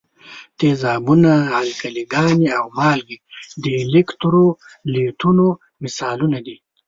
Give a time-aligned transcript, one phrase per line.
[0.59, 3.17] تیزابونه، القلي ګانې او مالګې
[3.61, 5.45] د الکترولیتونو
[5.83, 6.57] مثالونه دي.